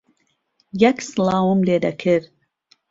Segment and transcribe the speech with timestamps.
[0.83, 2.25] یەک سڵاوم لێ دەکرد